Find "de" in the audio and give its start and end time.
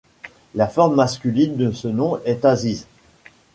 1.57-1.71